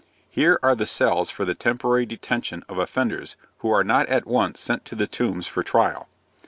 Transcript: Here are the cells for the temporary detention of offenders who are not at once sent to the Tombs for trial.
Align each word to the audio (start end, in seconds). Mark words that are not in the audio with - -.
Here 0.31 0.57
are 0.63 0.73
the 0.73 0.87
cells 0.87 1.29
for 1.29 1.45
the 1.45 1.53
temporary 1.53 2.07
detention 2.07 2.63
of 2.67 2.79
offenders 2.79 3.35
who 3.59 3.69
are 3.69 3.83
not 3.83 4.07
at 4.09 4.25
once 4.25 4.59
sent 4.59 4.83
to 4.85 4.95
the 4.95 5.05
Tombs 5.05 5.45
for 5.45 5.61
trial. 5.61 6.09